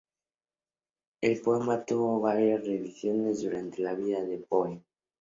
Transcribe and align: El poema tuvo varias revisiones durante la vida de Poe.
El 1.21 1.39
poema 1.41 1.85
tuvo 1.85 2.19
varias 2.21 2.65
revisiones 2.65 3.43
durante 3.43 3.83
la 3.83 3.93
vida 3.93 4.23
de 4.23 4.39
Poe. 4.39 4.83